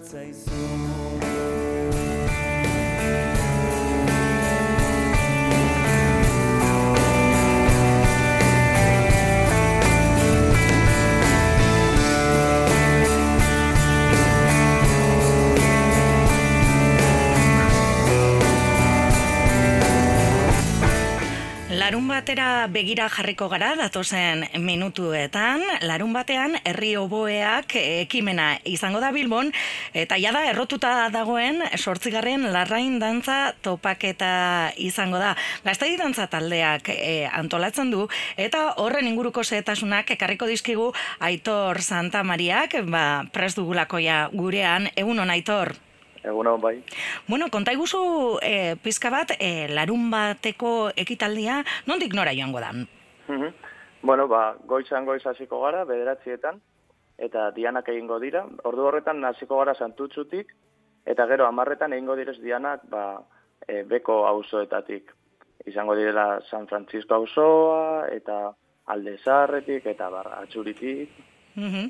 [0.00, 1.27] Larun
[22.18, 29.52] batera begira jarriko gara datozen minutuetan, larun batean herri oboeak ekimena izango da Bilbon,
[29.94, 35.36] eta jada errotuta dagoen sortzigarren larrain dantza topaketa izango da.
[35.62, 40.90] Gaztai dantza taldeak e, antolatzen du, eta horren inguruko zehetasunak ekarriko dizkigu
[41.22, 45.78] Aitor Santa Mariak, ba, prest dugulakoia gurean, egun hon Aitor.
[46.28, 46.76] Egunon bai.
[47.26, 52.72] Bueno, konta iguzu e, pizka bat, e, larun bateko ekitaldia, nondik nora joango da?
[53.28, 53.52] Mhm.
[54.02, 56.60] bueno, ba, goizan goiz hasiko gara, bederatzietan,
[57.18, 58.44] eta dianak egingo dira.
[58.64, 60.54] Ordu horretan hasiko gara santutzutik,
[61.04, 63.20] eta gero amarretan egingo direz dianak, ba,
[63.66, 65.12] e, beko auzoetatik.
[65.66, 68.52] Izango direla San Francisco auzoa, eta
[68.86, 71.10] aldezarretik, eta bar, atxuritik.
[71.56, 71.88] Mm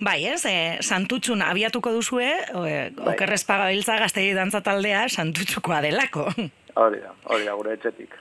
[0.00, 3.14] Bai, ez, e, santutxun abiatuko duzue, e, bai.
[3.14, 6.28] okerrezpaga biltza gaztegi dantza taldea santutxukoa delako.
[6.76, 8.12] Hori da, hori da, gure etxetik.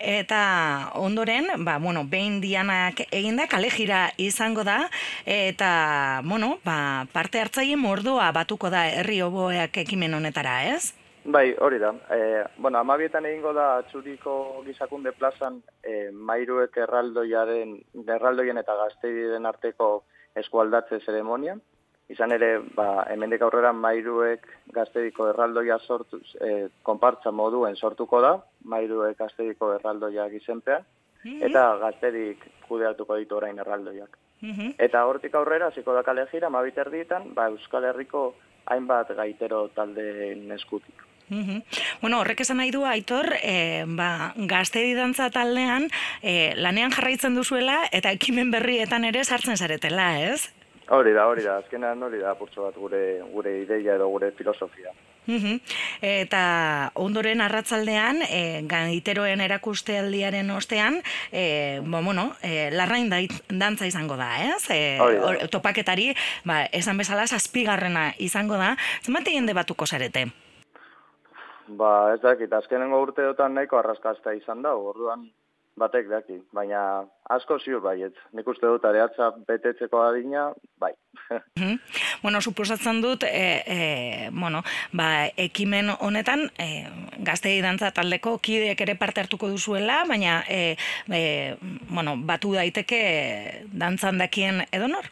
[0.00, 0.38] Eta
[0.96, 4.78] ondoren, ba, bueno, behin dianak eginda, kale jira izango da,
[5.28, 10.94] eta, bueno, ba, parte hartzaile mordoa batuko da herri oboeak ekimen honetara, ez?
[11.24, 11.92] Bai, hori da.
[12.08, 17.76] E, bueno, amabietan egingo da atxuriko gizakunde plazan e, mairuek erraldoiaren,
[18.16, 19.92] erraldoien eta gazteiden arteko
[20.36, 21.56] eskualdatze zeremonia.
[22.12, 28.34] Izan ere, ba, hemendik aurrera mairuek gaztediko erraldoia sortu, e, konpartza moduen sortuko da,
[28.68, 30.84] mairuek gaztediko erraldoia gizenpean,
[31.22, 31.38] mhm.
[31.48, 34.18] eta gaztedik kudeatuko ditu orain erraldoiak.
[34.42, 34.74] Mhm.
[34.82, 36.90] Eta hortik aurrera, ziko da kale gira, mabiter
[37.34, 38.34] ba, Euskal Herriko
[38.66, 40.34] hainbat gaitero talde
[41.28, 45.88] Bueno, horrek esan nahi du, Aitor, e, ba, gazte didantza taldean
[46.20, 50.50] e, lanean jarraitzen duzuela eta ekimen berrietan ere sartzen zaretela, ez?
[50.92, 54.92] Hori da, hori da, azkenean hori da, purtsu bat gure, gure ideia edo gure filosofia.
[56.02, 60.98] Eta ondoren arratzaldean, e, gaiteroen erakuste aldiaren ostean,
[61.30, 63.08] e, bo, bueno, e, larrain
[63.48, 64.66] dantza izango da, ez?
[64.68, 64.98] E,
[65.50, 66.12] topaketari,
[66.44, 68.76] ba, esan bezala, zazpigarrena izango da.
[69.02, 70.26] Zer jende batuko zarete?
[71.68, 75.28] Ba, ez dakit, azkenengo urteotan nahiko arraskazta izan da, orduan
[75.78, 76.80] batek daki, baina
[77.32, 78.16] asko ziur baiet.
[78.36, 80.92] Nik uste dut areatza betetzeko adina, bai.
[81.56, 81.78] Mhm.
[82.22, 84.62] bueno, suposatzen dut, e, e, bueno,
[84.92, 86.84] ba, ekimen honetan, e,
[87.24, 90.76] gaztei dantza taldeko kideek ere parte hartuko duzuela, baina, e,
[91.08, 91.56] e,
[91.88, 95.08] bueno, batu daiteke dantzan dakien edonor?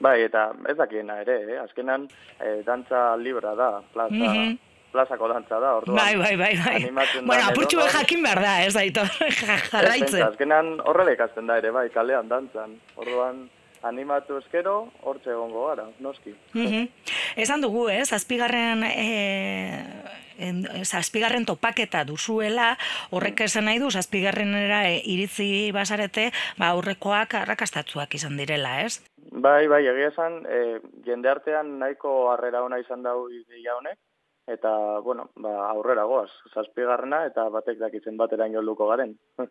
[0.00, 1.60] Bai, eta ez dakiena ere, eh?
[1.60, 2.08] azkenan
[2.40, 4.56] e, dantza libra da, plaza, mm
[4.92, 5.96] plazako dantza da, orduan.
[5.96, 6.78] Bai, bai, bai, bai.
[7.24, 9.04] Bueno, apurtxu jakin behar da, ez daito,
[9.72, 10.24] jarraitzen.
[10.30, 12.78] Azkenan horrela ikasten da ere, bai, kalean dantzan.
[12.96, 13.44] Orduan,
[13.88, 16.34] animatu eskero, hortxe egongo gara, noski.
[16.54, 16.88] Mm
[17.36, 18.86] Esan dugu, ez, azpigarren...
[18.88, 20.24] E
[20.86, 22.76] zazpigarren topaketa duzuela,
[23.10, 26.28] horrek esan nahi du, zazpigarrenera e, iritzi basarete,
[26.58, 29.00] ba, aurrekoak arrakastatzuak izan direla, ez?
[29.32, 33.98] Bai, bai, egia esan, e, jende artean nahiko harrera ona izan dau ideia honek,
[34.48, 39.16] eta, bueno, ba, aurrera goaz, zazpigarrena eta batek dakitzen batera inolduko garen.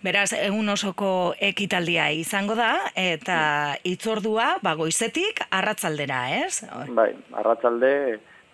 [0.00, 6.64] Beraz, egun osoko ekitaldia izango da, eta itzordua, ba, goizetik, arratzaldera, ez?
[6.96, 7.92] Bai, arratzalde,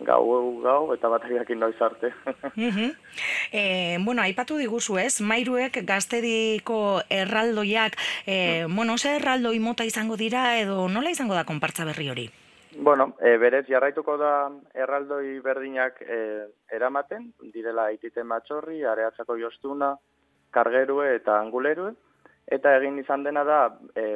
[0.05, 0.25] gau,
[0.65, 2.11] gau, eta batek dakin noiz arte.
[3.53, 3.62] e,
[4.03, 5.21] bueno, aipatu diguzu, ez?
[5.23, 7.97] Mairuek gaztediko erraldoiak,
[8.27, 12.29] e, bueno, ze erraldoi mota izango dira, edo nola izango da konpartza berri hori?
[12.78, 16.19] Bueno, e, berez jarraituko da erraldoi berdinak e,
[16.72, 19.94] eramaten, direla itite matxorri, areatzako jostuna,
[20.53, 21.94] kargerue eta angulerue,
[22.47, 23.60] eta egin izan dena da
[23.97, 24.06] e,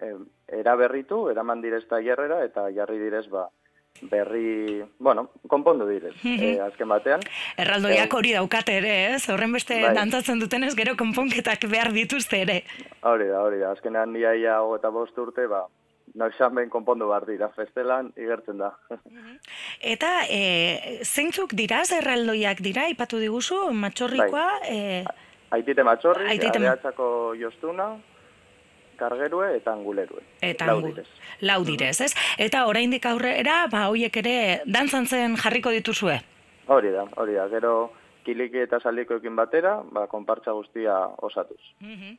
[0.00, 0.12] e,
[0.60, 3.48] eraberritu, eraman direz tailerrera eta jarri direz ba,
[4.10, 7.26] berri, bueno, konpondu direz, e, azken batean.
[7.60, 9.24] Erraldoiak hori daukate ere, ez?
[9.32, 9.92] Horren beste bai.
[9.98, 12.62] dantzatzen dutenez gero konponketak behar dituzte ere.
[13.02, 15.66] Hori da, hori da, azkenean niaia eta bost urte, ba,
[16.18, 18.72] noizan behin konpondu behar dira, festelan igertzen da.
[19.94, 24.46] Eta e, zeintzuk dira, zerraldoiak dira, ipatu diguzu, matxorrikoa?
[24.60, 24.76] Bai.
[24.76, 25.04] E...
[25.50, 26.60] Aitite matxorri, Aitite...
[26.60, 27.92] areatzako jostuna,
[29.00, 30.22] kargerue eta angulerue.
[30.44, 31.06] Eta laudirez.
[31.48, 32.12] Laudirez, ez?
[32.38, 34.36] Eta oraindik aurrera, ba, hoiek ere,
[34.66, 36.20] dantzan zen jarriko dituzue?
[36.70, 37.48] Hori da, hori da.
[37.50, 37.74] Gero,
[38.24, 41.60] kiliki eta saldikoekin batera, ba, konpartza guztia osatuz.
[41.80, 42.16] Mhm.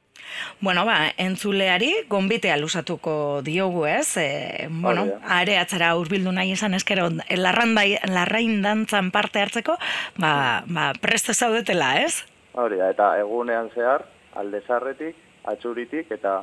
[0.61, 4.17] Bueno, ba, entzuleari gonbitea lusatuko diogu, ez?
[4.17, 9.77] E, bueno, are atzara urbildu nahi esan eskero, larrain dantzan parte hartzeko,
[10.17, 12.25] ba, ba, preste zaudetela, ez?
[12.53, 14.05] Hori eta egunean zehar,
[14.35, 15.15] alde zarretik,
[15.47, 16.41] atxuritik, eta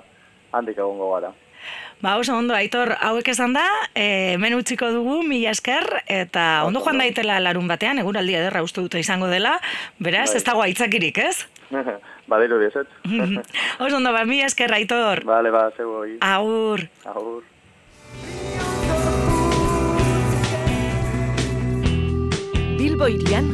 [0.52, 1.32] handik egongo gara.
[2.00, 6.78] Ba, oso ondo, aitor, hauek esan da, e, hemen utziko dugu, mila esker, eta ondo
[6.84, 9.56] joan daitela larun batean, egun aldi ederra uste dute izango dela,
[9.98, 10.38] beraz, bai.
[10.38, 11.48] ez dago aitzakirik, ez?
[12.30, 12.86] Badiru dizet.
[13.82, 15.24] oso ondo, ba, mila esker, aitor.
[15.26, 16.18] Bale, ba, zeu hoi.
[16.22, 16.86] Aur.
[17.10, 17.42] Aur.
[22.78, 23.50] Bilbo irian,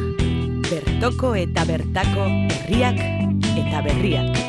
[0.69, 3.01] bertoko eta bertako herriak
[3.57, 4.44] eta berriak.